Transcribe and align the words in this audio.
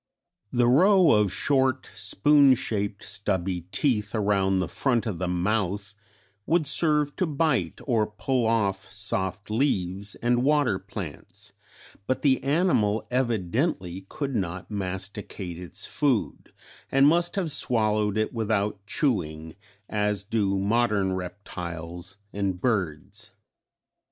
The 0.51 0.67
row 0.67 1.11
of 1.11 1.31
short 1.31 1.87
spoon 1.93 2.55
shaped 2.55 3.03
stubby 3.03 3.67
teeth 3.71 4.15
around 4.15 4.57
the 4.57 4.67
front 4.67 5.05
of 5.05 5.19
the 5.19 5.27
mouth 5.27 5.93
would 6.47 6.65
serve 6.65 7.15
to 7.17 7.27
bite 7.27 7.79
or 7.85 8.07
pull 8.07 8.47
off 8.47 8.91
soft 8.91 9.51
leaves 9.51 10.15
and 10.15 10.41
water 10.43 10.79
plants, 10.79 11.53
but 12.07 12.23
the 12.23 12.43
animal 12.43 13.05
evidently 13.11 14.07
could 14.09 14.35
not 14.35 14.71
masticate 14.71 15.59
its 15.59 15.85
food, 15.85 16.51
and 16.91 17.05
must 17.05 17.35
have 17.35 17.51
swallowed 17.51 18.17
it 18.17 18.33
without 18.33 18.83
chewing 18.87 19.53
as 19.87 20.23
do 20.23 20.57
modern 20.57 21.13
reptiles 21.13 22.17
and 22.33 22.59
birds. 22.59 23.33